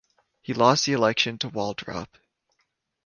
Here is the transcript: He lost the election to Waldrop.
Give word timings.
He 0.41 0.55
lost 0.55 0.87
the 0.87 0.93
election 0.93 1.37
to 1.37 1.49
Waldrop. 1.51 2.07